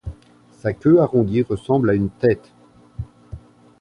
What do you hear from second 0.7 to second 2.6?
queue arrondie ressemble à une tête.